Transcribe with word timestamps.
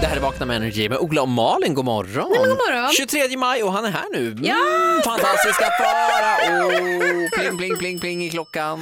Det 0.00 0.06
här 0.06 0.16
är 0.16 0.20
Vakna 0.20 0.46
med 0.46 0.56
Energy 0.56 0.88
med 0.88 0.98
Ola 0.98 1.22
och 1.22 1.28
Malin. 1.28 1.74
God 1.74 1.84
morgon. 1.84 2.28
Nej, 2.30 2.40
men 2.40 2.48
god 2.48 2.58
morgon. 2.58 2.90
23 2.92 3.36
maj 3.36 3.62
och 3.62 3.72
han 3.72 3.84
är 3.84 3.90
här 3.90 4.04
nu. 4.12 4.26
Mm, 4.30 4.44
Ja! 4.44 4.56
Fantastiska 5.04 5.64
Farao. 5.80 6.66
Oh, 6.68 7.28
pling, 7.30 7.56
pling, 7.58 7.76
pling, 7.78 7.98
pling 8.00 8.24
i 8.24 8.30
klockan. 8.30 8.80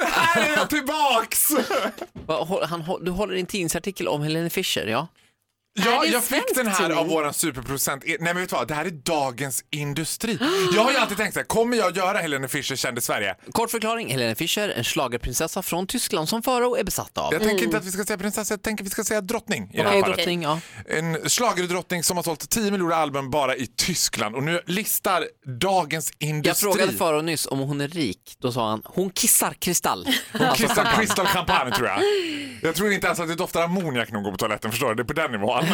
Här 0.00 0.42
är 0.42 0.56
jag 0.56 0.70
tillbaks! 0.70 1.48
Va, 2.26 2.66
Han, 2.68 2.84
du 3.04 3.10
håller 3.10 3.34
i 3.34 3.40
en 3.40 3.46
tidningsartikel 3.46 4.08
om 4.08 4.22
Helene 4.22 4.50
Fischer, 4.50 4.86
ja? 4.86 5.06
Ja, 5.84 6.04
jag 6.04 6.24
fick 6.24 6.54
den 6.54 6.66
här 6.66 6.90
av 6.90 7.06
våran 7.08 7.34
superproducent. 7.34 8.04
Nej 8.06 8.16
men 8.20 8.36
vet 8.36 8.50
du 8.50 8.56
vad, 8.56 8.68
det 8.68 8.74
här 8.74 8.84
är 8.84 8.90
Dagens 8.90 9.64
Industri. 9.70 10.38
Jag 10.74 10.82
har 10.84 10.90
ju 10.92 10.96
alltid 10.96 11.16
tänkt 11.16 11.34
så 11.34 11.40
här, 11.40 11.46
kommer 11.46 11.76
jag 11.76 11.96
göra 11.96 12.18
Helene 12.18 12.48
Fischer 12.48 12.76
känd 12.76 12.98
i 12.98 13.00
Sverige? 13.00 13.34
Kort 13.52 13.70
förklaring, 13.70 14.10
Helene 14.10 14.34
Fischer, 14.34 14.68
en 14.68 14.84
schlagerprinsessa 14.84 15.62
från 15.62 15.86
Tyskland 15.86 16.28
som 16.28 16.42
Farao 16.42 16.76
är 16.76 16.84
besatt 16.84 17.18
av. 17.18 17.32
Jag 17.32 17.42
tänker 17.42 17.64
inte 17.64 17.76
att 17.78 17.84
vi 17.84 17.90
ska 17.90 18.04
säga 18.04 18.18
prinsessa, 18.18 18.52
jag 18.54 18.62
tänker 18.62 18.84
att 18.84 18.86
vi 18.86 18.90
ska 18.90 19.04
säga 19.04 19.20
drottning 19.20 19.70
i 19.72 19.76
det 19.76 19.82
här 19.82 20.00
fallet. 20.00 20.16
drottning, 20.16 20.42
ja. 20.42 20.60
En 20.88 21.28
schlagerdrottning 21.28 22.02
som 22.02 22.16
har 22.16 22.24
sålt 22.24 22.50
10 22.50 22.70
miljoner 22.70 22.94
album 22.94 23.30
bara 23.30 23.56
i 23.56 23.66
Tyskland 23.66 24.34
och 24.34 24.42
nu 24.42 24.60
listar 24.66 25.24
Dagens 25.60 26.12
Jag 26.18 26.28
Industri. 26.28 26.72
frågade 26.72 26.92
Farao 26.92 27.20
nyss 27.20 27.46
om 27.46 27.58
hon 27.58 27.80
är 27.80 27.88
rik. 27.88 28.36
Då 28.38 28.52
sa 28.52 28.68
han, 28.70 28.82
hon 28.84 29.10
kissar 29.10 29.52
kristall. 29.58 30.08
Alltså, 30.32 30.66
Crystal, 30.66 30.86
Crystal 30.96 31.26
Champagne 31.26 31.70
tror 31.70 31.88
jag. 31.88 32.00
Jag 32.62 32.74
tror 32.74 32.92
inte 32.92 33.06
ens 33.06 33.20
att 33.20 33.28
det 33.28 33.34
doftar 33.34 33.62
ammoniak 33.62 34.08
när 34.08 34.14
hon 34.14 34.22
går 34.24 34.30
på 34.30 34.36
toaletten, 34.38 34.70
förstår 34.70 34.88
du? 34.88 34.94
Det 34.94 35.02
är 35.02 35.04
på 35.04 35.12
den 35.12 35.32
nivån. 35.32 35.64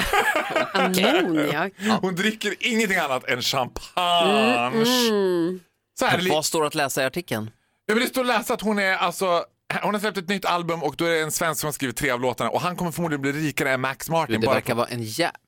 Ammoniak. 0.75 1.73
Hon 2.01 2.15
dricker 2.15 2.55
ingenting 2.61 2.98
annat 2.98 3.25
än 3.29 3.43
champagne. 3.43 4.85
Så 5.98 6.05
här, 6.07 6.30
Vad 6.30 6.45
står 6.45 6.66
att 6.66 6.75
läsa 6.75 7.02
i 7.02 7.07
artikeln? 7.07 7.51
Jag 7.87 7.95
vill 7.95 8.09
stå 8.09 8.21
och 8.21 8.27
läsa 8.27 8.55
att 8.55 8.61
hon 8.61 8.79
är 8.79 8.97
alltså 8.97 9.45
hon 9.83 9.95
har 9.95 10.01
släppt 10.01 10.19
ett 10.19 10.29
nytt 10.29 10.45
album 10.45 10.83
och 10.83 10.95
då 10.99 11.05
är 11.05 11.11
det 11.11 11.21
en 11.21 11.33
svensk 11.33 11.61
som 11.61 11.66
har 11.66 11.73
skrivit 11.73 11.97
tre 11.97 12.11
av 12.11 12.21
låtarna 12.21 12.51
och 12.51 12.61
han 12.61 12.77
kommer 12.77 12.91
förmodligen 12.91 13.23
bli 13.23 13.33
rikare 13.33 13.71
än 13.73 13.80
Max 13.80 14.11
Martin. 14.11 14.41
Det 14.41 14.47
bara 14.47 14.55
verkar 14.55 14.73
på- 14.75 14.79
vara 14.79 14.88
en 14.88 15.02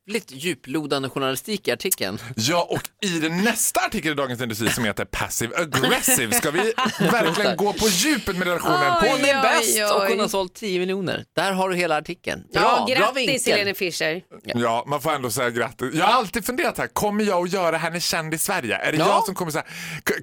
jävligt 0.06 0.30
djuplodande 0.32 1.08
journalistik 1.08 1.68
i 1.68 1.70
artikeln. 1.70 2.18
Ja, 2.36 2.66
och 2.70 2.80
i 3.06 3.18
den 3.18 3.44
nästa 3.44 3.80
artikel 3.80 4.12
i 4.12 4.14
Dagens 4.14 4.40
Industri 4.40 4.68
som 4.70 4.84
heter 4.84 5.04
Passive 5.04 5.56
Aggressive 5.56 6.32
ska 6.34 6.50
vi 6.50 6.72
verkligen 6.98 7.56
gå 7.56 7.72
på 7.72 7.88
djupet 7.88 8.36
med 8.36 8.46
relationen. 8.48 8.92
Oj. 9.02 9.08
Hon 9.10 9.20
är 9.20 9.36
Oj, 9.36 9.42
bäst 9.42 9.92
och 9.94 10.02
hon 10.08 10.20
har 10.20 10.28
sålt 10.28 10.54
10 10.54 10.78
miljoner. 10.80 11.24
Där 11.36 11.52
har 11.52 11.68
du 11.70 11.76
hela 11.76 11.96
artikeln. 11.96 12.42
Bra, 12.52 12.62
Ja, 12.62 12.84
bra 12.86 12.94
grattis 12.96 13.16
vinkel. 13.28 13.52
Helene 13.52 13.74
Fischer. 13.74 14.22
Ja, 14.44 14.84
man 14.86 15.00
får 15.00 15.10
ändå 15.12 15.30
säga 15.30 15.50
grattis. 15.50 15.94
Jag 15.94 16.04
har 16.06 16.12
alltid 16.12 16.44
funderat 16.46 16.78
här, 16.78 16.86
kommer 16.86 17.24
jag 17.24 17.44
att 17.46 17.52
göra 17.52 17.76
henne 17.76 18.00
känd 18.00 18.34
i 18.34 18.38
Sverige? 18.38 18.76
Är 18.76 18.92
det 18.92 18.98
Ja. 18.98 19.06
jag 19.08 19.24
som 19.24 19.34
kommer 19.34 19.50
säga, 19.52 19.64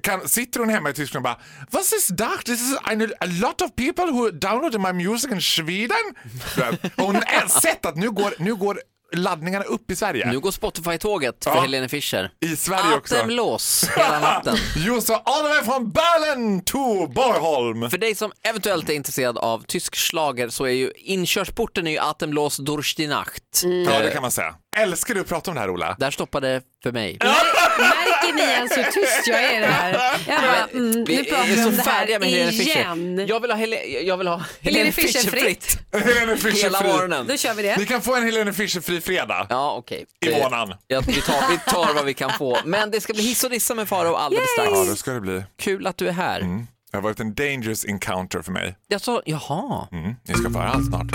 kan, 0.02 0.28
sitter 0.28 0.60
hon 0.60 0.68
hemma 0.68 0.90
i 0.90 0.94
Tyskland 0.94 1.26
och 1.26 1.32
bara, 1.32 1.40
vad 1.70 1.82
is 1.82 2.06
that? 2.18 2.44
This 2.44 2.60
is 2.60 2.72
I 2.92 2.94
know 2.94 3.08
a 3.20 3.26
lot 3.26 3.60
of 3.62 3.74
people 3.76 4.04
who 4.04 4.30
downloaded 4.30 4.80
my 4.80 4.92
music 5.08 5.32
in 5.32 5.40
Sweden. 5.40 5.96
Hon 6.96 7.14
har 7.14 7.60
sett 7.60 7.86
att 7.86 7.96
nu 7.96 8.10
går, 8.10 8.34
nu 8.38 8.54
går 8.54 8.80
laddningarna 9.16 9.64
upp 9.64 9.90
i 9.90 9.96
Sverige. 9.96 10.26
Nu 10.26 10.40
går 10.40 10.50
Spotify-tåget 10.50 11.44
för 11.44 11.50
Ja. 11.54 11.60
Helene 11.60 11.88
Fischer. 11.88 12.30
I 12.40 12.56
Sverige 12.56 12.96
också. 12.96 13.14
Atemlås 13.16 13.88
hela 13.96 14.20
natten. 14.20 14.56
Just 14.76 15.06
så, 15.06 15.14
all 15.14 15.42
the 15.42 15.48
way 15.48 15.62
from 15.64 15.90
Berlin 15.92 16.64
to 16.64 17.06
Bornholm. 17.06 17.90
För 17.90 17.98
dig 17.98 18.14
som 18.14 18.32
eventuellt 18.42 18.88
är 18.90 18.94
intresserad 18.94 19.38
av 19.38 19.64
tysk 19.66 19.96
schlager 19.96 20.48
så 20.48 20.64
är 20.64 20.70
ju 20.70 20.92
inkörsporten 20.96 21.86
är 21.86 21.90
ju 21.90 21.98
Atemlås 21.98 22.56
durch 22.56 22.94
die 22.96 23.06
Nacht. 23.08 23.42
Ja, 23.62 23.98
det 23.98 24.06
Eh, 24.08 24.12
kan 24.12 24.22
man 24.22 24.30
säga. 24.30 24.54
Älskar 24.76 25.14
du 25.14 25.20
att 25.20 25.28
prata 25.28 25.50
om 25.50 25.54
det 25.54 25.60
här, 25.60 25.70
Ola? 25.70 25.96
Där 25.98 26.10
stoppade 26.10 26.62
för 26.82 26.92
mig. 26.92 27.18
Märker 27.78 28.32
ni 28.34 28.42
ens 28.42 28.76
hur 28.78 28.82
tyst 28.82 29.26
jag 29.26 29.42
är 29.44 29.66
här? 29.68 29.92
Jag 30.28 30.40
bara, 30.42 30.66
mm, 30.72 30.90
nu 31.08 31.24
pratar 31.24 31.42
är 31.44 31.46
vi 31.48 31.56
så 31.56 31.68
om 31.68 31.76
det 31.76 31.82
här 31.82 32.50
Fischer. 32.50 32.76
igen. 32.78 33.26
Jag 33.28 33.40
vill 33.40 33.50
ha, 33.50 33.58
jag 34.04 34.16
vill 34.16 34.26
ha 34.28 34.42
Helene 34.60 34.92
Fischer 34.92 35.18
Fischer 35.18 35.30
fritt. 35.30 35.78
Helene 35.92 36.36
Fischer 36.36 36.62
Hela 36.62 36.78
fri. 36.78 36.88
morgonen. 36.88 37.26
Då 37.26 37.36
kör 37.36 37.54
vi 37.54 37.62
det. 37.62 37.76
Ni 37.76 37.86
kan 37.86 38.02
få 38.02 38.14
en 38.16 38.24
Helene 38.24 38.52
Fischer-fri 38.52 39.00
fredag. 39.00 39.46
Ja, 39.50 39.74
okej. 39.78 40.04
I 40.26 40.32
Eh, 40.32 40.42
månaden. 40.42 40.76
Ja, 40.86 41.00
vi, 41.06 41.12
tar, 41.20 41.50
vi 41.50 41.58
tar 41.72 41.94
vad 41.94 42.04
vi 42.04 42.14
kan 42.14 42.30
få. 42.32 42.58
Men 42.64 42.90
det 42.90 43.00
ska 43.00 43.12
bli 43.14 43.22
hiss 43.22 43.44
och 43.44 43.50
dissa 43.50 43.74
med 43.74 43.88
Farao 43.88 44.14
alldeles 44.14 44.48
Ja, 44.56 44.62
strax. 44.64 44.88
det 44.90 44.96
ska 44.96 45.10
det 45.12 45.20
bli. 45.20 45.42
Kul 45.58 45.86
att 45.86 45.96
du 45.96 46.08
är 46.08 46.12
här. 46.12 46.40
Det 46.90 46.96
har 46.96 47.02
varit 47.02 47.20
en 47.20 47.34
dangerous 47.34 47.84
encounter 47.84 48.42
för 48.42 48.52
mig. 48.52 48.76
Jag 48.88 49.00
sa, 49.00 49.22
jaha. 49.26 49.88
Mm. 49.92 50.14
Ni 50.28 50.34
ska 50.34 50.50
få 50.50 50.58
höra 50.58 50.70
allt 50.70 50.86
snart. 50.86 51.06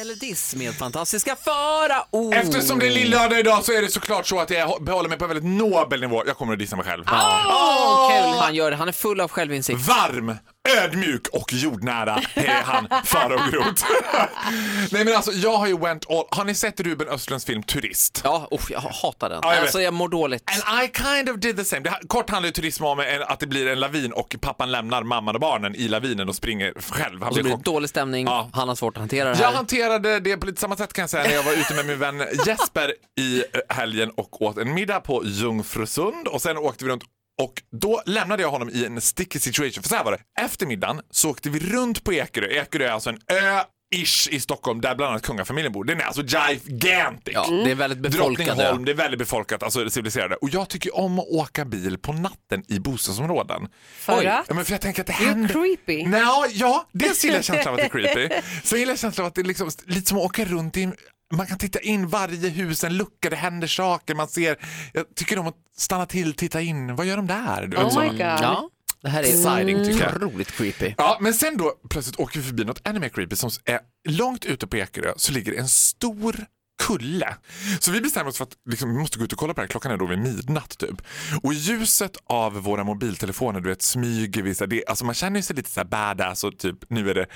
Eller 0.00 0.14
diss 0.14 0.54
med 0.54 0.74
fantastiska 0.74 1.36
Farao. 1.36 2.32
Eftersom 2.32 2.78
det 2.78 2.86
är 2.86 2.90
lillördag 2.90 3.38
idag 3.38 3.64
så 3.64 3.72
är 3.72 3.82
det 3.82 3.88
såklart 3.88 4.26
så 4.26 4.40
att 4.40 4.50
jag 4.50 4.84
behåller 4.84 5.08
mig 5.08 5.18
på 5.18 5.24
en 5.24 5.28
väldigt 5.28 5.50
nobel 5.50 6.00
nivå. 6.00 6.22
Jag 6.26 6.36
kommer 6.36 6.52
att 6.52 6.58
dissa 6.58 6.76
mig 6.76 6.84
själv. 6.84 7.04
Åh, 7.12 8.10
kul. 8.10 8.38
Han 8.40 8.54
gör 8.54 8.70
det. 8.70 8.76
Han 8.76 8.88
är 8.88 8.92
full 8.92 9.20
av 9.20 9.30
självinsikt. 9.30 9.80
Varm, 9.80 10.36
ödmjuk 10.78 11.28
och 11.28 11.52
jordnära 11.52 12.20
är 12.34 12.62
han, 12.62 12.88
Farao 13.04 13.50
Groth. 13.50 13.84
Nej 14.90 15.04
men 15.04 15.16
alltså, 15.16 15.32
jag 15.32 15.56
har 15.56 15.66
ju 15.66 15.78
went 15.78 16.10
all... 16.10 16.24
Har 16.30 16.44
ni 16.44 16.54
sett 16.54 16.80
Ruben 16.80 17.08
Östlunds 17.08 17.44
film 17.44 17.62
Turist? 17.62 18.20
Ja, 18.24 18.48
usch, 18.52 18.70
jag 18.70 18.80
hatar 18.80 19.28
den. 19.28 19.40
Ja, 19.42 19.54
jag 19.54 19.62
alltså, 19.62 19.80
jag 19.80 19.94
mår 19.94 20.08
dåligt. 20.08 20.42
And 20.46 20.84
I 20.84 20.88
kind 20.88 21.28
of 21.28 21.36
did 21.36 21.56
the 21.56 21.64
same. 21.64 21.82
Det, 21.82 21.98
kort 22.08 22.30
handlar 22.30 22.46
ju 22.46 22.52
turism 22.52 22.84
om 22.84 23.04
att 23.26 23.40
det 23.40 23.46
blir 23.46 23.68
en 23.68 23.80
lavin 23.80 24.12
och 24.12 24.36
pappan 24.40 24.72
lämnar 24.72 25.02
mamman 25.02 25.34
och 25.34 25.40
barnen 25.40 25.74
i 25.74 25.88
lavinen 25.88 26.28
och 26.28 26.34
springer 26.34 26.72
själv. 26.80 27.22
Han 27.22 27.28
Och 27.28 27.34
så 27.34 27.42
blir 27.42 27.54
blir 27.54 27.56
det 27.56 27.70
dålig 27.70 27.90
stämning. 27.90 28.26
Ja. 28.26 28.50
Han 28.52 28.68
har 28.68 28.74
svårt 28.74 28.96
att 28.96 29.00
hantera 29.00 29.28
det 29.28 29.36
här. 29.36 29.42
Jag 29.42 29.52
hanterade 29.52 30.20
det 30.20 30.36
på 30.36 30.46
lite 30.46 30.60
samma 30.60 30.76
sätt 30.76 30.92
kan 30.92 31.02
jag 31.02 31.10
säga 31.10 31.22
när 31.22 31.34
jag 31.34 31.42
var 31.42 31.52
ute 31.52 31.74
med 31.74 31.86
min 31.86 31.98
vän 31.98 32.24
Jesper 32.46 32.94
i 33.20 33.38
eh, 33.38 33.44
helgen 33.68 34.10
och 34.10 34.42
åt 34.42 34.58
en 34.58 34.74
middag 34.74 35.00
på 35.00 35.22
Jungfrusund 35.24 36.28
och 36.28 36.42
sen 36.42 36.56
åkte 36.56 36.84
vi 36.84 36.90
runt 36.90 37.04
och 37.42 37.62
då 37.80 38.02
lämnade 38.06 38.42
jag 38.42 38.50
honom 38.50 38.70
i 38.70 38.84
en 38.84 39.00
sticky 39.00 39.38
situation. 39.38 39.82
För 39.82 39.88
så 39.88 39.96
här 39.96 40.04
var 40.04 40.12
det, 40.12 40.42
efter 40.42 40.66
middagen 40.66 41.00
så 41.10 41.30
åkte 41.30 41.50
vi 41.50 41.58
runt 41.58 42.04
på 42.04 42.12
Ekerö. 42.12 42.46
Ekerö 42.46 42.86
är 42.86 42.90
alltså 42.90 43.10
en 43.10 43.18
ö 43.28 43.60
Ish 43.94 44.28
i 44.28 44.40
Stockholm 44.40 44.80
där 44.80 44.94
bland 44.94 45.10
annat 45.10 45.22
kungafamiljen 45.22 45.72
bor. 45.72 45.84
Den 45.84 46.00
är 46.00 46.04
alltså 46.04 46.22
gigantic. 46.22 47.34
Ja, 47.34 47.46
det 47.50 47.70
är 47.70 47.74
väldigt 47.74 47.98
befolkat. 47.98 48.46
Drottningholm, 48.46 48.84
det 48.84 48.92
är 48.92 48.96
väldigt 48.96 49.18
befolkat, 49.18 49.62
alltså 49.62 49.90
civiliserade. 49.90 50.36
Och 50.36 50.48
jag 50.50 50.68
tycker 50.68 50.96
om 50.96 51.18
att 51.18 51.26
åka 51.26 51.64
bil 51.64 51.98
på 51.98 52.12
natten 52.12 52.64
i 52.68 52.78
bostadsområden. 52.78 53.68
För 53.98 54.18
att? 54.18 54.24
Ja, 54.24 54.54
men 54.54 54.64
för 54.64 54.72
jag 54.72 54.80
tänker 54.80 55.00
att 55.00 55.06
det 55.06 55.12
händer... 55.12 55.48
creepy. 55.48 56.06
Nå, 56.06 56.46
ja, 56.50 56.88
dels 56.92 57.24
gillar 57.24 57.36
jag 57.36 57.44
känslan 57.44 57.74
av 57.74 57.80
att 57.80 57.92
det 57.92 57.98
är 57.98 58.14
creepy. 58.14 58.34
Sen 58.64 58.78
gillar 58.78 58.92
jag 58.92 58.98
känslan 58.98 59.24
av 59.24 59.28
att 59.28 59.34
det 59.34 59.40
är 59.40 59.44
liksom, 59.44 59.70
lite 59.86 60.08
som 60.08 60.18
att 60.18 60.24
åka 60.24 60.44
runt 60.44 60.76
i 60.76 60.82
en- 60.82 60.94
man 61.32 61.46
kan 61.46 61.58
titta 61.58 61.80
in 61.80 62.08
varje 62.08 62.48
hus, 62.48 62.84
en 62.84 62.96
lucka, 62.96 63.30
det 63.30 63.36
händer 63.36 63.66
saker, 63.68 64.14
man 64.14 64.28
ser. 64.28 64.56
Jag 64.92 65.14
tycker 65.14 65.38
om 65.38 65.46
att 65.46 65.56
stanna 65.76 66.06
till, 66.06 66.34
titta 66.34 66.60
in. 66.60 66.96
Vad 66.96 67.06
gör 67.06 67.16
de 67.16 67.26
där? 67.26 67.74
Oh 67.76 67.90
så. 67.90 68.00
my 68.00 68.08
god. 68.08 68.20
Ja, 68.20 68.70
det 69.02 69.08
här 69.08 69.22
är 69.22 69.26
Exciting, 69.26 69.84
tycker 69.84 70.04
jag. 70.04 70.14
otroligt 70.16 70.50
creepy. 70.52 70.94
Ja, 70.98 71.18
men 71.20 71.34
sen 71.34 71.56
då 71.56 71.72
plötsligt 71.90 72.20
åker 72.20 72.38
vi 72.40 72.46
förbi 72.46 72.64
något 72.64 72.80
ännu 72.88 73.00
mer 73.00 73.08
creepy 73.08 73.36
som 73.36 73.50
är 73.64 73.80
långt 74.08 74.44
ute 74.44 74.66
på 74.66 74.76
Ekerö 74.76 75.12
så 75.16 75.32
ligger 75.32 75.52
en 75.58 75.68
stor 75.68 76.36
kulle. 76.82 77.36
Så 77.80 77.90
vi 77.90 78.00
bestämmer 78.00 78.30
oss 78.30 78.36
för 78.36 78.44
att 78.44 78.56
liksom, 78.70 78.92
vi 78.94 78.98
måste 78.98 79.18
gå 79.18 79.24
ut 79.24 79.32
och 79.32 79.38
kolla 79.38 79.54
på 79.54 79.60
det 79.60 79.62
här. 79.62 79.68
Klockan 79.68 79.92
är 79.92 79.96
då 79.96 80.06
vid 80.06 80.18
midnatt 80.18 80.78
typ. 80.78 81.02
Och 81.42 81.54
ljuset 81.54 82.16
av 82.26 82.52
våra 82.52 82.84
mobiltelefoner, 82.84 83.60
du 83.60 83.68
vet 83.68 83.82
smyger 83.82 84.42
vi. 84.42 84.54
Så 84.54 84.66
det, 84.66 84.86
alltså 84.86 85.04
man 85.04 85.14
känner 85.14 85.42
sig 85.42 85.56
lite 85.56 85.70
så 85.70 85.80
här 85.80 85.84
badass 85.84 86.44
och 86.44 86.58
typ 86.58 86.76
nu 86.90 87.10
är 87.10 87.14
det 87.14 87.26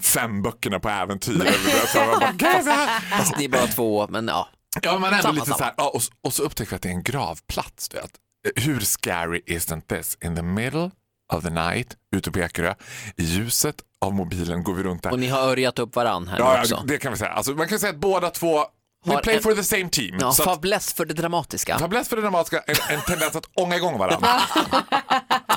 fem 0.00 0.42
böckerna 0.42 0.80
på 0.80 0.88
äventyr. 0.88 1.40
eller 1.40 1.86
så 1.86 1.98
man 1.98 2.20
bara, 2.20 2.32
"Gud, 2.32 2.64
vad-" 2.66 2.88
Fast 3.18 3.36
ni 3.38 3.44
är 3.44 3.48
bara 3.48 3.66
två, 3.66 4.06
men 4.10 4.28
ja. 4.28 4.48
Ja, 4.82 4.98
man 4.98 5.04
är 5.12 5.16
ändå 5.16 5.22
Samma, 5.22 5.32
lite 5.34 5.46
samma. 5.46 5.58
så 5.58 5.64
här, 5.64 5.74
ja, 5.76 5.88
och, 5.94 6.02
och 6.22 6.32
så 6.32 6.42
upptäcker 6.42 6.70
vi 6.70 6.76
att 6.76 6.82
det 6.82 6.88
är 6.88 6.92
en 6.92 7.02
gravplats. 7.02 7.88
Du 7.88 7.96
vet. 7.96 8.10
Hur 8.56 8.80
scary 8.80 9.40
isn't 9.46 9.80
this? 9.80 10.18
In 10.24 10.36
the 10.36 10.42
middle 10.42 10.90
of 11.32 11.44
the 11.44 11.50
night, 11.50 11.96
ute 12.16 12.30
på 12.30 12.38
Ekerö, 12.38 12.74
i 13.16 13.22
ljuset 13.24 13.74
av 14.00 14.12
mobilen 14.14 14.64
går 14.64 14.74
vi 14.74 14.82
runt 14.82 15.02
där. 15.02 15.10
Och 15.12 15.18
ni 15.18 15.28
har 15.28 15.40
örjat 15.40 15.78
upp 15.78 15.96
varann 15.96 16.28
här 16.28 16.38
Ja, 16.38 16.44
nu 16.50 16.54
ja, 16.56 16.60
också. 16.62 16.84
det 16.86 16.98
kan 16.98 17.12
vi 17.12 17.18
säga. 17.18 17.30
Alltså, 17.30 17.52
man 17.52 17.68
kan 17.68 17.78
säga 17.78 17.90
att 17.90 17.98
båda 18.00 18.30
två, 18.30 18.64
we 19.04 19.16
play 19.22 19.36
en- 19.36 19.42
for 19.42 19.54
the 19.54 19.64
same 19.64 19.88
team. 19.88 20.16
Ja, 20.20 20.32
så 20.32 20.42
fäbless 20.42 20.92
för 20.94 21.04
det 21.04 21.14
dramatiska. 21.14 21.78
Fäbless 21.78 22.08
för 22.08 22.16
det 22.16 22.22
dramatiska, 22.22 22.62
en, 22.66 22.94
en 22.96 23.00
tendens 23.02 23.36
att 23.36 23.44
ånga 23.54 23.76
igång 23.76 23.98
varandra. 23.98 24.28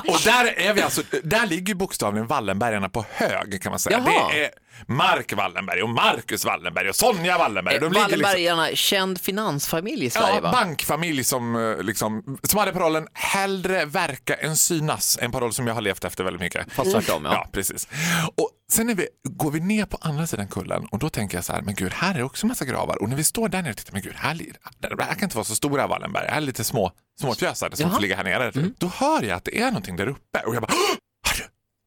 och 0.08 0.20
där 0.24 0.58
är 0.60 0.72
vi 0.74 0.82
alltså, 0.82 1.02
där 1.22 1.46
ligger 1.46 1.74
bokstavligen 1.74 2.26
Wallenbergarna 2.26 2.88
på 2.88 3.04
hög 3.10 3.62
kan 3.62 3.70
man 3.70 3.78
säga. 3.78 4.02
Jaha. 4.06 4.28
Det 4.32 4.44
är 4.44 4.50
Mark 4.86 5.32
Wallenberg 5.32 5.82
och 5.82 5.88
Marcus 5.88 6.44
Wallenberg 6.44 6.88
och 6.88 6.96
Sonja 6.96 7.38
Wallenberg. 7.38 7.78
De 7.78 7.92
ligger 7.92 8.06
liksom, 8.06 8.22
Wallenbergarna, 8.22 8.68
känd 8.74 9.20
finansfamilj 9.20 10.04
i 10.04 10.10
Sverige 10.10 10.34
Ja, 10.34 10.40
va? 10.40 10.52
bankfamilj 10.52 11.24
som, 11.24 11.56
eh, 11.56 11.82
liksom, 11.84 12.38
som 12.42 12.58
hade 12.58 12.72
parollen 12.72 13.08
hellre 13.12 13.84
verka 13.84 14.34
än 14.34 14.56
synas. 14.56 15.18
En 15.20 15.32
paroll 15.32 15.52
som 15.52 15.66
jag 15.66 15.74
har 15.74 15.80
levt 15.80 16.04
efter 16.04 16.24
väldigt 16.24 16.40
mycket. 16.42 16.72
Fast 16.72 16.92
tvärtom 16.92 17.24
ja. 17.24 17.32
Ja, 17.32 17.48
precis. 17.52 17.88
Och 18.36 18.50
sen 18.72 18.96
vi, 18.96 19.08
går 19.28 19.50
vi 19.50 19.60
ner 19.60 19.84
på 19.86 19.98
andra 20.00 20.26
sidan 20.26 20.48
kullen 20.48 20.86
och 20.90 20.98
då 20.98 21.08
tänker 21.10 21.36
jag 21.38 21.44
så 21.44 21.52
här, 21.52 21.62
men 21.62 21.74
gud, 21.74 21.92
här 21.92 22.14
är 22.14 22.22
också 22.22 22.46
massa 22.46 22.64
gravar. 22.64 23.02
Och 23.02 23.08
när 23.08 23.16
vi 23.16 23.24
står 23.24 23.48
där 23.48 23.62
nere 23.62 23.70
och 23.70 23.76
tittar, 23.76 23.92
men 23.92 24.02
gud, 24.02 24.14
här, 24.16 24.34
det 24.78 25.04
här 25.04 25.14
kan 25.14 25.22
inte 25.24 25.36
vara 25.36 25.44
så 25.44 25.54
stora 25.54 25.86
Wallenberg. 25.86 26.26
Här 26.28 26.36
är 26.36 26.40
lite 26.40 26.64
små, 26.64 26.92
småfjösade 27.20 27.76
som 27.76 27.82
Jaha. 27.86 27.94
får 27.94 28.00
ligga 28.02 28.16
här 28.16 28.24
nere. 28.24 28.52
Då 28.78 28.86
hör 28.94 29.22
jag 29.22 29.36
att 29.36 29.44
det 29.44 29.60
är 29.60 29.66
någonting 29.66 29.96
där 29.96 30.06
uppe 30.08 30.38
och 30.46 30.54
jag 30.54 30.62
bara, 30.62 30.72
"Åh! 30.72 30.96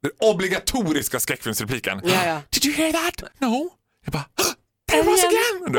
Den 0.02 0.12
obligatoriska 0.20 1.20
skräckfilmsrepliken. 1.20 2.02
Ja, 2.04 2.26
ja. 2.26 2.42
Did 2.50 2.66
you 2.66 2.76
hear 2.76 2.92
that? 2.94 3.24
No. 3.40 3.70
Jag 4.06 4.14
bara, 4.14 4.26
"Åh, 4.40 4.46
there 4.92 5.04
was 5.04 5.20
again! 5.24 5.78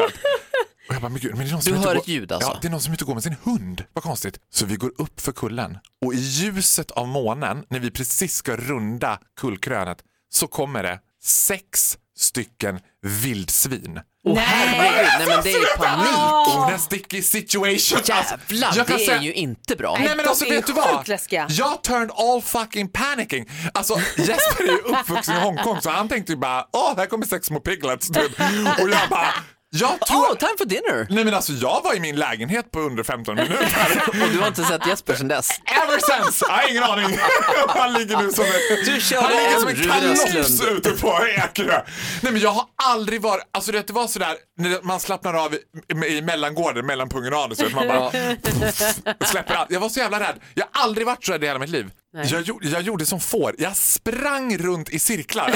Och 0.89 0.95
jag 0.95 1.03
bara, 1.03 1.09
men 1.09 1.21
gud, 1.21 1.31
men 1.31 1.41
det 1.41 1.51
är 1.51 1.53
någon 1.53 1.63
som 1.63 1.73
Du 1.73 1.79
hör 1.79 1.97
ett 1.97 2.09
ljud 2.09 2.33
alltså? 2.33 2.51
Ja, 2.51 2.59
det 2.63 2.69
är 2.69 2.71
någon 2.71 2.81
som 2.81 2.93
inte 2.93 3.05
går 3.05 3.15
med 3.15 3.23
sin 3.23 3.37
hund. 3.43 3.85
Vad 3.93 4.05
konstigt. 4.05 4.39
Så 4.51 4.67
vi 4.67 4.77
går 4.77 4.93
upp 4.99 5.21
för 5.21 5.33
kullen 5.33 5.79
och 6.05 6.15
i 6.15 6.19
ljuset 6.19 6.91
av 6.91 7.09
månen, 7.09 7.65
när 7.69 7.79
vi 7.81 7.91
precis 7.91 8.35
ska 8.35 8.57
runda 8.57 9.19
kullkrönet, 9.41 9.99
så 10.33 10.47
kommer 10.47 10.83
det 10.83 11.01
sex 11.23 11.99
stycken 12.21 12.81
vildsvin. 13.03 14.01
Åh 14.25 14.39
herregud, 14.39 15.11
nej 15.19 15.29
men 15.29 15.43
det 15.43 15.53
är 15.53 15.77
panik. 15.79 16.57
Oh, 16.57 16.73
en 16.73 16.79
sticky 16.79 17.23
situation. 17.23 17.99
Alltså, 18.13 18.35
Jävlar, 18.51 18.73
jag 18.77 18.87
kan 18.87 18.97
det 18.97 19.03
är 19.05 19.07
säga- 19.07 19.23
ju 19.23 19.33
inte 19.33 19.77
bra. 19.77 19.97
Nej 20.01 20.17
men 20.17 20.29
alltså 20.29 20.45
är 20.45 20.51
vet 20.51 20.67
du 20.67 20.73
vad? 20.73 21.09
läskiga. 21.09 21.47
Jag 21.51 21.83
turned 21.83 22.11
all 22.17 22.43
fucking 22.43 22.89
panicking. 22.89 23.51
Alltså 23.75 23.95
Jesper 24.17 24.65
är 24.65 24.73
ju 24.73 24.79
uppvuxen 24.79 25.37
i 25.37 25.41
Hongkong 25.41 25.81
så 25.81 25.91
han 25.91 26.09
tänkte 26.09 26.33
ju 26.33 26.39
bara, 26.39 26.65
åh 26.73 26.97
här 26.97 27.07
kommer 27.07 27.27
sex 27.27 27.47
små 27.47 27.61
piglets 27.61 28.09
typ. 28.09 28.41
Och 28.81 28.89
jag 28.91 29.09
bara, 29.11 29.35
jag 29.73 30.01
tror... 30.01 30.19
Oh, 30.19 30.37
time 30.37 30.57
for 30.59 30.65
dinner! 30.65 31.07
Nej 31.11 31.25
men 31.25 31.35
alltså 31.35 31.53
jag 31.53 31.83
var 31.85 31.95
i 31.95 32.01
min 32.01 32.17
lägenhet 32.17 32.71
på 32.71 32.81
under 32.81 33.03
15 33.03 33.35
minuter. 33.35 34.03
Och 34.09 34.15
du 34.33 34.39
har 34.39 34.49
inte 34.49 34.65
sett 34.65 34.87
Jesper 34.87 35.15
sedan 35.15 35.29
dess? 35.29 35.51
Ever 35.65 36.25
since! 36.25 36.45
Jag 36.49 36.55
har 36.57 36.71
ingen 36.71 36.83
aning. 36.83 37.19
Han 37.69 37.93
ligger 37.93 38.17
nu 38.17 38.33
som 38.33 38.45
en, 38.45 38.51
Du 38.85 39.17
han 39.17 39.31
ligger 39.31 39.59
som 39.59 39.69
en 39.69 39.77
kalops 39.77 40.63
ute 40.63 40.91
på 40.91 41.27
Ekerö. 41.27 41.83
Nej 42.23 42.33
men 42.33 42.41
jag 42.41 42.51
har 42.51 42.65
aldrig 42.83 43.23
varit, 43.23 43.43
alltså 43.53 43.73
det 43.73 43.91
var 43.91 44.07
sådär 44.07 44.37
när 44.59 44.83
man 44.83 45.01
slappnar 45.01 45.35
av 45.35 45.55
i, 45.55 45.59
i 46.07 46.23
mellangården 46.23 46.87
mellan 46.87 47.09
pungen 47.09 47.33
och 47.33 47.45
anus. 47.45 47.59
Man 47.75 47.89
bara 47.89 48.11
släpper 49.27 49.55
allt. 49.55 49.71
Jag 49.71 49.81
var 49.81 49.89
så 49.89 50.01
jävla 50.01 50.21
rädd. 50.21 50.35
Jag 50.55 50.67
har 50.73 50.83
aldrig 50.83 51.07
varit 51.07 51.25
så 51.25 51.33
rädd 51.33 51.45
i 51.45 51.47
hela 51.47 51.59
mitt 51.59 51.71
liv. 51.71 51.91
Jag, 52.25 52.59
jag 52.63 52.83
gjorde 52.83 53.07
som 53.07 53.21
får. 53.21 53.55
Jag 53.59 53.77
sprang 53.77 54.59
runt 54.59 54.89
i 54.89 54.99
cirklar. 54.99 55.51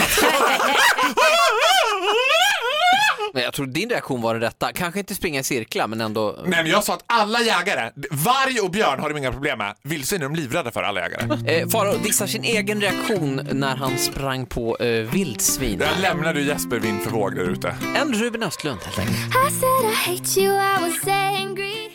Men 3.34 3.42
jag 3.42 3.52
tror 3.52 3.66
din 3.66 3.88
reaktion 3.90 4.22
var 4.22 4.34
den 4.34 4.40
rätta. 4.42 4.72
Kanske 4.72 5.00
inte 5.00 5.14
springa 5.14 5.40
i 5.40 5.42
cirklar 5.42 5.86
men 5.86 6.00
ändå. 6.00 6.38
Nej 6.46 6.62
men 6.62 6.66
jag 6.72 6.84
sa 6.84 6.94
att 6.94 7.04
alla 7.06 7.40
jägare, 7.40 7.90
varg 8.10 8.60
och 8.60 8.70
björn 8.70 9.00
har 9.00 9.08
de 9.08 9.18
inga 9.18 9.32
problem 9.32 9.58
med. 9.58 9.74
Vildsvin 9.82 10.20
är 10.22 10.24
de 10.24 10.34
livrädda 10.34 10.70
för 10.70 10.82
alla 10.82 11.00
jägare. 11.00 11.54
Eh, 11.60 11.68
Faro 11.68 11.98
dissar 11.98 12.26
sin 12.26 12.44
egen 12.44 12.80
reaktion 12.80 13.48
när 13.52 13.76
han 13.76 13.98
sprang 13.98 14.46
på 14.46 14.76
eh, 14.78 14.86
vildsvin. 14.86 15.80
Jag 15.80 16.00
lämnade 16.00 16.40
Jesper 16.40 16.78
vind 16.78 17.02
för 17.02 17.10
våg 17.10 17.34
där 17.36 17.44
ute. 17.44 17.76
En 17.96 18.14
Ruben 18.14 18.42
Östlund 18.42 18.80
helt 18.84 18.98
enkelt. 18.98 19.16
I 19.16 19.50
said 19.60 19.84
I 19.90 19.94
hate 19.94 20.40
you, 20.40 20.54
I 20.54 20.90
was 20.90 21.08
angry. 21.08 21.93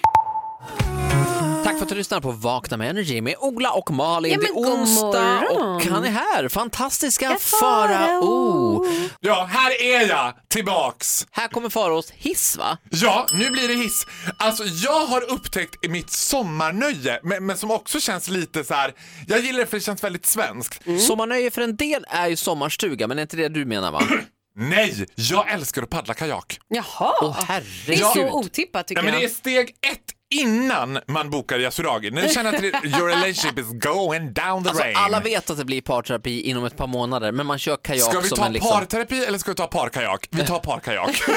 För 1.80 1.84
att 1.86 1.90
du 1.90 1.96
lyssnar 1.96 2.20
på 2.22 2.31
Vakna 2.31 2.78
med 2.78 2.90
Energy 2.90 3.22
med 3.22 3.36
Ola 3.40 3.72
och 3.72 3.92
Malin. 3.92 4.31
Ja, 4.31 4.40
det 4.40 4.48
är 4.48 4.54
onsdag 4.54 5.42
morgon. 5.52 5.76
och 5.76 5.84
han 5.84 6.06
är 6.06 6.10
här. 6.10 6.50
Fantastiska 6.50 7.38
Farao. 7.40 8.86
Ja, 9.20 9.46
här 9.52 9.81
är 9.84 10.08
jag 10.10 10.34
tillbaks. 10.48 11.28
Här 11.31 11.48
kommer 11.48 11.70
Faraos 11.70 12.12
hiss 12.12 12.58
va? 12.58 12.78
Ja, 12.90 13.26
nu 13.34 13.50
blir 13.50 13.68
det 13.68 13.74
hiss. 13.74 14.06
Alltså 14.38 14.64
jag 14.66 15.06
har 15.06 15.31
upptäckt 15.31 15.86
i 15.86 15.90
mitt 15.90 16.10
sommarnöje, 16.10 17.20
men, 17.24 17.46
men 17.46 17.58
som 17.58 17.72
också 17.72 18.00
känns 18.00 18.30
lite 18.30 18.64
så 18.64 18.74
här. 18.74 18.94
jag 19.28 19.40
gillar 19.40 19.60
det 19.60 19.66
för 19.66 19.78
det 19.78 19.84
känns 19.84 20.04
väldigt 20.04 20.26
svenskt. 20.26 20.81
Sommarnöje 21.08 21.52
för 21.52 21.62
en 21.62 21.76
del 21.76 22.06
är 22.10 22.28
ju 22.28 22.36
sommarstuga 22.36 23.08
men 23.08 23.18
är 23.18 23.22
inte 23.22 23.38
det 23.38 23.50
du 23.50 23.66
menar 23.66 23.92
va? 23.92 24.04
Nej, 24.56 25.06
jag 25.16 25.52
älskar 25.52 25.84
att 25.84 25.90
paddla 25.90 26.14
kajak. 26.14 26.60
Jaha, 26.68 27.14
Åh 27.22 27.36
det 27.48 27.54
är 27.54 27.62
herregud. 27.62 28.06
så 28.06 28.31
otippat 28.31 28.88
tycker 28.88 29.02
Ja, 29.02 29.06
men 29.06 29.14
det 29.14 29.20
är 29.20 29.22
jag. 29.22 29.31
steg 29.31 29.70
ett 29.70 30.04
innan 30.31 31.00
man 31.08 31.30
bokar 31.30 31.60
Yasuragi. 31.60 32.12
När 32.12 32.22
du 32.22 32.30
känner 32.30 32.54
att 32.54 32.62
det- 32.62 32.86
your 32.98 33.08
relationship 33.08 33.60
is 33.60 33.66
going 33.72 34.34
down 34.34 34.64
the 34.64 34.70
Alltså, 34.70 34.84
rain. 34.84 34.96
alla 34.98 35.20
vet 35.20 35.50
att 35.50 35.58
det 35.58 35.66
blir 35.66 35.81
parterapi 35.81 36.42
inom 36.42 36.66
ett 36.66 36.78
par 36.78 36.88
månader 36.88 37.31
men 37.31 37.46
man 37.46 37.60
kör 37.60 37.78
kajak 37.78 38.10
Ska 38.12 38.20
vi 38.20 38.30
ta 38.30 38.46
en 38.46 38.54
liksom... 38.54 38.72
parterapi 38.72 39.26
eller 39.26 39.38
ska 39.38 39.52
vi 39.52 39.56
ta 39.56 39.68
parkajak? 39.68 40.28
Vi 40.31 40.46
tar 40.46 40.60
parkajak. 40.60 41.22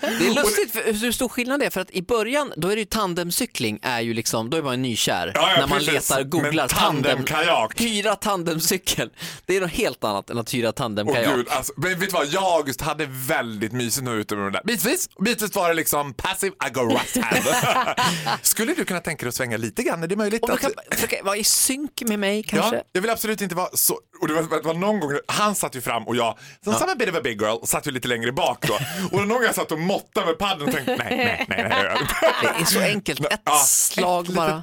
Det 0.00 0.26
är 0.26 0.34
lustigt 0.34 0.72
för 0.72 0.92
hur 0.92 1.12
stor 1.12 1.28
skillnad 1.28 1.60
det 1.60 1.66
är 1.66 1.70
för 1.70 1.80
att 1.80 1.90
i 1.90 2.02
början 2.02 2.52
då 2.56 2.68
är 2.68 2.74
det 2.76 2.80
ju 2.80 2.84
tandemcykling 2.84 3.78
är 3.82 4.00
ju 4.00 4.14
liksom, 4.14 4.50
då 4.50 4.56
är 4.56 4.62
man 4.62 4.82
nykär 4.82 5.32
Ja, 5.34 5.50
ja, 5.54 5.60
när 5.60 5.66
man 5.66 5.78
precis. 5.78 6.10
letar, 6.10 6.22
googlar 6.22 6.68
tandemkajak. 6.68 7.80
Hyra 7.80 8.14
tandemcykel. 8.14 9.10
Det 9.46 9.56
är 9.56 9.60
något 9.60 9.70
helt 9.70 10.04
annat 10.04 10.30
än 10.30 10.38
att 10.38 10.54
hyra 10.54 10.68
Åh 10.68 10.72
tandemkajak. 10.74 11.34
gud, 11.34 11.46
alltså, 11.50 11.72
men 11.76 11.90
vet 11.90 12.00
du 12.00 12.06
vad? 12.14 12.26
Jag 12.26 12.42
August 12.44 12.80
hade 12.80 13.06
väldigt 13.06 13.72
mysigt 13.72 14.04
nu 14.04 14.10
ute 14.10 14.36
med 14.36 14.44
de 14.46 14.52
där. 14.52 14.62
Bitvis, 14.64 15.08
bitvis 15.24 15.54
var 15.54 15.68
det 15.68 15.74
liksom 15.74 16.14
passive 16.14 16.54
aggressive. 16.58 17.26
Skulle 18.42 18.74
du 18.74 18.84
kunna 18.84 19.00
tänka 19.00 19.24
dig 19.24 19.28
att 19.28 19.34
svänga 19.34 19.56
lite 19.56 19.82
grann? 19.82 20.02
Är 20.02 20.06
det 20.06 20.16
möjligt? 20.16 20.42
Man 20.42 20.52
att... 20.52 20.60
kan 20.60 20.70
försöka 20.90 21.22
vara 21.22 21.36
i 21.36 21.44
synk 21.44 22.02
med 22.06 22.18
mig 22.18 22.42
kanske. 22.42 22.76
Ja, 22.76 22.82
jag 22.92 23.00
vill 23.00 23.10
absolut 23.10 23.40
inte 23.40 23.54
vara 23.54 23.68
så... 23.72 23.98
Och 24.20 24.28
det 24.28 24.34
var, 24.34 24.42
det 24.42 24.66
var 24.66 24.74
någon 24.74 25.00
gång, 25.00 25.18
han 25.26 25.54
satt 25.54 25.76
ju 25.76 25.80
fram 25.80 26.08
och 26.08 26.16
jag, 26.16 26.38
som 26.64 26.74
ja. 26.80 26.94
bit 26.94 27.08
of 27.08 27.16
a 27.16 27.20
big 27.24 27.40
girl, 27.42 27.64
satt 27.64 27.86
ju 27.86 27.90
lite 27.90 28.08
längre 28.08 28.32
bak 28.32 28.66
då. 28.66 28.78
Och 29.12 29.18
någon 29.18 29.28
gång 29.28 29.42
jag 29.42 29.54
satt 29.54 29.72
och 29.72 29.78
måttade 29.78 30.26
med 30.26 30.38
paddeln 30.38 30.68
och 30.68 30.74
tänkte 30.74 30.96
nej, 30.96 31.16
nej, 31.16 31.46
nej. 31.48 31.68
nej. 31.68 31.98
Det 32.56 32.60
är 32.60 32.64
så 32.64 32.80
enkelt, 32.80 33.20
ett 33.20 33.40
Ja, 33.44 33.56
slag 33.66 34.28
ett 34.28 34.34
bara. 34.34 34.62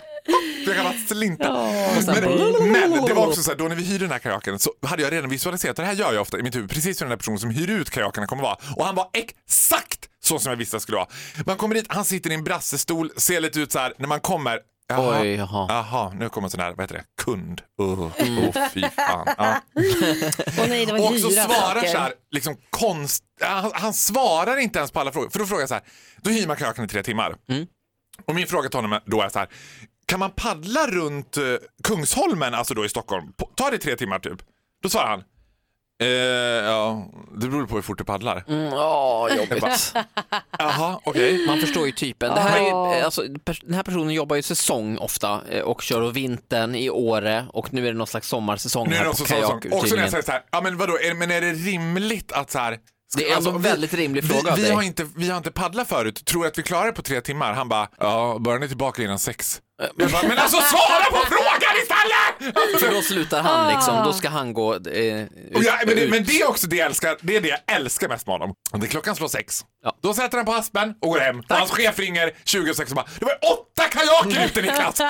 Jag 0.65 0.75
kan 0.75 0.85
bara 0.85 0.93
slinta. 1.07 1.71
sen- 2.01 2.13
men, 2.13 2.91
men 2.91 3.05
det 3.05 3.13
var 3.13 3.27
också 3.27 3.43
så 3.43 3.51
här, 3.51 3.57
då 3.57 3.63
när 3.63 3.75
vi 3.75 3.83
hyrde 3.83 4.05
den 4.05 4.11
här 4.11 4.19
kajaken 4.19 4.59
så 4.59 4.71
hade 4.81 5.03
jag 5.03 5.13
redan 5.13 5.29
visualiserat, 5.29 5.79
och 5.79 5.83
det 5.85 5.87
här 5.89 5.95
gör 5.95 6.13
jag 6.13 6.21
ofta 6.21 6.39
i 6.39 6.43
mitt 6.43 6.55
huvud, 6.55 6.69
precis 6.69 7.01
hur 7.01 7.05
den 7.05 7.11
här 7.11 7.17
personen 7.17 7.39
som 7.39 7.49
hyr 7.49 7.69
ut 7.69 7.89
kajakerna 7.89 8.27
kommer 8.27 8.43
vara. 8.43 8.57
Och 8.75 8.85
han 8.85 8.95
var 8.95 9.09
exakt 9.13 10.04
så 10.25 10.39
som 10.39 10.49
jag 10.49 10.57
visste 10.57 10.75
att 10.77 10.79
det 10.79 10.83
skulle 10.83 10.97
vara. 10.97 11.07
Man 11.45 11.57
kommer 11.57 11.75
dit, 11.75 11.85
han 11.89 12.05
sitter 12.05 12.29
i 12.31 12.33
en 12.33 12.43
brassestol, 12.43 13.11
ser 13.17 13.41
lite 13.41 13.59
ut 13.59 13.71
så 13.71 13.79
här 13.79 13.93
när 13.97 14.07
man 14.07 14.19
kommer. 14.19 14.59
Jaha, 14.87 15.21
Oj, 15.21 15.27
jaha. 15.35 15.65
jaha, 15.69 16.13
nu 16.19 16.29
kommer 16.29 16.45
en 16.47 16.51
sån 16.51 16.59
här, 16.59 16.69
vad 16.71 16.79
heter 16.81 16.95
det, 16.95 17.03
kund. 17.23 17.61
Oh, 17.77 18.01
oh, 18.01 18.69
fy 18.73 18.81
fan. 18.81 19.27
Ja. 19.37 19.61
Åh 20.59 20.67
nej, 20.67 20.85
det 20.85 20.91
var 20.93 21.05
Och 21.05 21.13
dyra 21.13 21.29
svarar 21.43 21.75
saker. 21.75 21.87
så 21.91 21.97
här, 21.97 22.13
liksom 22.31 22.57
konst... 22.69 23.23
Han, 23.41 23.71
han 23.73 23.93
svarar 23.93 24.57
inte 24.57 24.79
ens 24.79 24.91
på 24.91 24.99
alla 24.99 25.11
frågor. 25.11 25.29
För 25.29 25.39
då 25.39 25.45
frågar 25.45 25.61
jag 25.61 25.69
så 25.69 25.75
här, 25.75 25.83
då 26.17 26.29
hyr 26.29 26.47
man 26.47 26.55
kajaken 26.55 26.85
i 26.85 26.87
tre 26.87 27.03
timmar. 27.03 27.35
Mm. 27.49 27.65
Och 28.25 28.35
min 28.35 28.47
fråga 28.47 28.69
till 28.69 28.77
honom 28.77 28.99
då 29.05 29.21
är 29.21 29.29
så 29.29 29.39
här, 29.39 29.47
kan 30.05 30.19
man 30.19 30.31
paddla 30.31 30.87
runt 30.87 31.37
eh, 31.37 31.43
Kungsholmen, 31.83 32.53
alltså 32.53 32.73
då 32.73 32.85
i 32.85 32.89
Stockholm, 32.89 33.33
på, 33.37 33.45
tar 33.55 33.71
det 33.71 33.77
tre 33.77 33.95
timmar 33.95 34.19
typ? 34.19 34.39
Då 34.83 34.89
svarar 34.89 35.07
han, 35.09 35.23
eh, 36.01 36.07
ja, 36.07 37.05
det 37.45 37.51
beror 37.51 37.67
på 37.67 37.75
hur 37.75 37.81
fort 37.81 37.97
du 37.97 38.03
paddlar. 38.03 38.43
Mm, 38.47 38.73
Åh, 38.73 39.27
jobbigt. 39.37 39.93
Jaha, 40.59 40.99
okej. 41.03 41.47
Man 41.47 41.59
förstår 41.59 41.85
ju 41.85 41.91
typen. 41.91 42.35
Det 42.35 42.41
här 42.41 42.57
är 42.57 42.63
ju, 42.63 42.99
eh, 42.99 43.05
alltså, 43.05 43.21
den 43.63 43.73
här 43.73 43.83
personen 43.83 44.09
jobbar 44.09 44.35
ju 44.35 44.41
säsong 44.41 44.97
ofta 44.97 45.41
eh, 45.49 45.61
och 45.61 45.81
kör 45.81 46.01
och 46.01 46.17
vintern 46.17 46.75
i 46.75 46.89
Åre 46.89 47.45
och 47.53 47.73
nu 47.73 47.87
är 47.87 47.91
det 47.91 47.97
någon 47.97 48.07
slags 48.07 48.27
sommarsäsong 48.27 48.87
Nu 48.89 48.95
är 48.95 48.97
här 48.97 49.05
det 49.05 49.09
på 49.09 49.11
också 49.11 49.25
sån 49.25 49.61
som, 49.61 49.73
också 49.73 49.95
när 49.95 50.01
jag 50.01 50.11
säger 50.11 50.23
så 50.23 50.31
här, 50.31 50.41
ja 50.51 50.61
men 50.61 50.77
vadå, 50.77 50.93
är, 50.93 51.13
men 51.13 51.31
är 51.31 51.41
det 51.41 51.53
rimligt 51.53 52.31
att 52.31 52.51
så 52.51 52.59
här 52.59 52.77
Det 53.17 53.29
är 53.31 53.37
ändå 53.37 53.49
en 53.51 53.61
väldigt 53.61 53.93
rimlig 53.93 54.23
fråga 54.23 54.51
av 54.51 54.55
vi, 54.55 54.61
vi, 54.61 54.67
dig. 54.67 54.75
har 54.75 54.83
inte, 54.83 55.07
vi 55.15 55.29
har 55.29 55.37
inte 55.37 55.51
paddlat 55.51 55.87
förut, 55.87 56.25
tror 56.25 56.41
du 56.41 56.47
att 56.47 56.57
vi 56.57 56.63
klarar 56.63 56.85
det 56.85 56.93
på 56.93 57.01
tre 57.01 57.21
timmar? 57.21 57.53
Han 57.53 57.69
bara, 57.69 57.87
ja, 57.99 58.37
börjar 58.39 58.59
ni 58.59 58.67
tillbaka 58.67 59.03
innan 59.03 59.19
sex? 59.19 59.61
Jag 59.77 60.11
bara, 60.11 60.27
men 60.27 60.37
alltså 60.37 60.57
svara 60.61 61.03
på 61.11 61.25
frågan 61.27 61.73
istället! 61.83 62.79
För 62.79 62.91
då 62.95 63.01
slutar 63.01 63.41
han 63.41 63.73
liksom, 63.73 64.03
då 64.03 64.13
ska 64.13 64.29
han 64.29 64.53
gå 64.53 64.73
eh, 64.73 65.21
ut, 65.23 65.29
ja, 65.51 65.73
men, 65.85 65.95
det, 65.95 66.01
ut. 66.01 66.09
men 66.09 66.23
det 66.23 66.41
är 66.41 66.49
också 66.49 66.67
det 66.67 66.75
jag 66.75 66.85
älskar, 66.85 67.17
det 67.21 67.35
är 67.35 67.41
det 67.41 67.47
jag 67.47 67.75
älskar 67.75 68.09
mest 68.09 68.27
med 68.27 68.33
honom. 68.33 68.55
Det 68.73 68.85
är 68.85 68.89
klockan 68.89 69.15
slår 69.15 69.27
sex. 69.27 69.65
Ja. 69.85 69.97
Då 70.01 70.13
sätter 70.13 70.37
han 70.37 70.45
på 70.45 70.51
haspen 70.51 70.93
och 71.01 71.09
går 71.09 71.19
hem. 71.19 71.39
Och 71.39 71.45
hans 71.55 71.71
chef 71.71 71.99
ringer 71.99 72.31
26 72.43 72.91
och 72.91 72.95
bara, 72.95 73.05
det 73.19 73.25
var 73.25 73.33
åtta 73.33 73.83
kajaker 73.83 74.45
ute 74.45 74.61
Niklas! 74.61 74.95
Det 74.97 75.03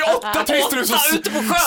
är 0.00 0.16
åtta 0.16 0.42
turister 0.46 0.84
som 0.84 0.98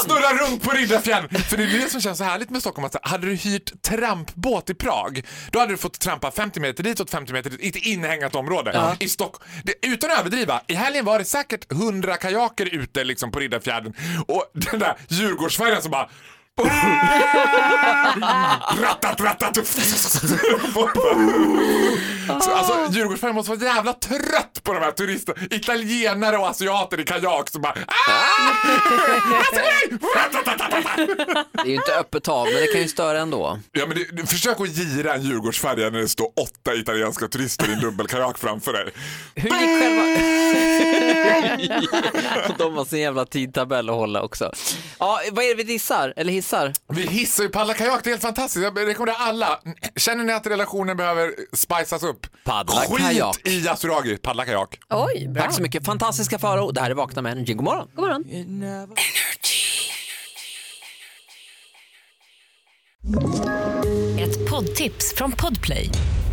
snurrar 0.03 0.48
runt 0.48 0.63
på 0.63 0.72
Riddarfjärden. 0.72 1.30
För 1.44 1.58
det 1.58 1.63
är 1.63 1.68
det 1.68 1.89
som 1.89 2.01
känns 2.01 2.18
så 2.18 2.24
härligt 2.24 2.50
med 2.50 2.62
Stockholm, 2.62 2.86
att 2.86 3.08
hade 3.08 3.25
du 3.27 3.36
hyrt 3.36 3.82
trampbåt 3.82 4.70
i 4.70 4.74
Prag, 4.74 5.25
då 5.51 5.60
hade 5.60 5.74
du 5.74 5.77
fått 5.77 6.00
trampa 6.00 6.32
50 6.32 6.60
meter 6.60 6.84
ditåt, 6.84 7.10
50 7.10 7.34
meter 7.34 7.50
dit, 7.50 7.60
i 7.62 7.68
ett 7.70 7.75
inhägnat 7.75 8.36
område. 8.36 8.96
I 9.00 9.10
Stock 9.10 9.36
det, 9.63 9.74
utan 9.88 10.12
att 10.12 10.20
överdriva, 10.20 10.62
i 10.68 10.74
helgen 10.74 11.06
var 11.06 11.20
det 11.20 11.25
säkert 11.25 11.72
100 11.72 12.18
kajaker 12.18 12.65
ute 12.75 13.03
liksom 13.03 13.32
på 13.32 13.39
Riddarfjärden 13.39 13.94
och 14.27 14.51
den 14.53 14.80
där 14.80 14.96
Djurgårdsfärjan 15.08 15.82
som 15.82 15.91
bara 15.91 16.10
Rattat, 18.82 19.22
rattat. 19.22 19.58
Så, 22.28 22.51
alltså, 22.51 22.92
Djurgårdsfärjan 22.92 23.36
måste 23.36 23.51
vara 23.51 23.74
jävla 23.75 23.94
trött 23.94 24.60
på 24.63 24.74
de 24.74 24.80
här 24.80 24.92
turisterna. 24.92 25.38
Italienare 25.51 26.38
och 26.38 26.48
asiater 26.50 27.00
i 27.00 27.04
kajak 27.04 27.50
som 27.50 27.62
bara... 27.62 27.74
"Ah! 27.88 28.51
Alltså, 29.38 29.56
nej!" 29.56 30.00
Det 31.54 31.60
är 31.62 31.66
ju 31.66 31.75
inte 31.75 31.96
öppet 31.96 32.28
hav 32.28 32.46
men 32.46 32.56
det 32.56 32.68
kan 32.68 32.82
ju 32.82 32.88
störa 32.88 33.20
ändå. 33.20 33.60
Ja, 33.72 33.86
men 33.88 33.98
det, 34.12 34.25
försök 34.30 34.60
att 34.62 34.68
gira 34.78 35.13
en 35.13 35.22
Djurgårdsfärja 35.22 35.90
när 35.90 36.00
det 36.00 36.08
står 36.10 36.28
åtta 36.42 36.75
italienska 36.75 37.28
turister 37.28 37.70
i 37.70 37.74
en 37.74 37.80
dubbelkajak 37.80 38.38
framför 38.38 38.74
dig. 38.74 38.94
Hur 39.36 39.50
gick 39.50 39.82
själva... 39.82 40.01
De 42.58 42.78
har 42.78 42.86
sin 42.86 43.00
jävla 43.00 43.25
tidtabell 43.25 43.90
att 43.90 43.96
hålla 43.96 44.22
också. 44.22 44.51
Ja, 45.00 45.22
vad 45.32 45.46
är 45.46 45.50
det 45.50 45.56
vi 45.56 45.63
dissar? 45.63 46.13
Eller 46.16 46.34
hissar? 46.34 46.74
Vi 46.88 47.01
hissar 47.01 47.44
ju 47.44 47.50
paddla 47.50 47.74
kajak, 47.74 48.04
det 48.04 48.10
är 48.10 48.12
helt 48.12 48.22
fantastiskt. 48.22 48.63
Jag 48.63 48.88
rekommenderar 48.88 49.18
alla. 49.20 49.60
Känner 49.96 50.24
ni 50.24 50.34
att 50.34 50.48
relationen 50.48 50.98
behöver 50.98 51.34
spicas 51.56 52.04
upp? 52.04 52.11
Paddla 52.44 52.82
Skit 52.82 52.98
kajak. 52.98 53.41
i 53.46 53.60
Yasuragi, 53.60 54.18
paddla 54.18 54.46
kajak. 54.46 54.80
Oj, 54.89 55.27
bra. 55.27 55.44
Tack 55.44 55.53
så 55.53 55.62
mycket. 55.62 55.86
Fantastiska 55.86 56.39
Farao. 56.39 56.72
Det 56.72 56.82
här 56.82 56.89
är 56.89 56.96
Vakna 56.96 57.22
med 57.22 57.32
Energy. 57.32 57.53
God 57.53 57.63
morgon. 57.65 57.88
God 57.96 58.03
morgon. 58.03 58.25
Ett 64.20 64.50
poddtips 64.50 65.13
från 65.15 65.32
Podplay. 65.32 65.89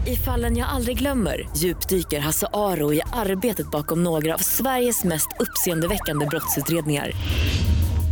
I 0.06 0.16
fallen 0.16 0.56
jag 0.56 0.68
aldrig 0.68 0.98
glömmer 0.98 1.48
djupdyker 1.56 2.20
Hasse 2.20 2.46
Aro 2.52 2.92
i 2.94 3.00
arbetet 3.12 3.70
bakom 3.70 4.02
några 4.04 4.34
av 4.34 4.38
Sveriges 4.38 5.04
mest 5.04 5.28
uppseendeväckande 5.38 6.26
brottsutredningar. 6.26 7.12